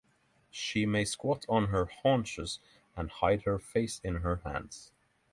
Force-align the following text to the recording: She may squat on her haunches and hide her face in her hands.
She 0.49 0.87
may 0.87 1.05
squat 1.05 1.45
on 1.47 1.65
her 1.67 1.85
haunches 1.85 2.57
and 2.97 3.07
hide 3.11 3.43
her 3.43 3.59
face 3.59 3.99
in 4.03 4.15
her 4.23 4.37
hands. 4.37 4.91